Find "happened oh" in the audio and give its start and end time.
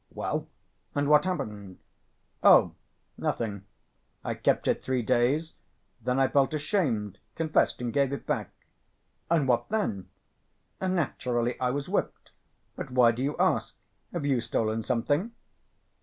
1.25-2.73